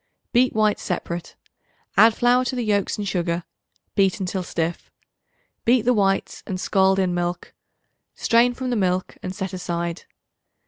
[0.33, 1.35] Beat whites separate;
[1.95, 3.43] add flour to the yolks and sugar;
[3.93, 4.89] beat until stiff.
[5.63, 7.53] Beat the whites and scald in milk;
[8.15, 10.05] strain from the milk, and set aside.